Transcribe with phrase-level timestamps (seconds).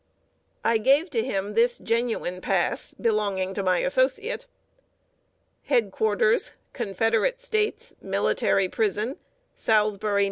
[0.63, 4.47] I gave to him this genuine pass belonging to my associate:
[5.61, 9.19] HEAD QUARTERS CONFEDERATE STATES MILITARY PRISON,}
[9.67, 10.19] SALISBURY, N.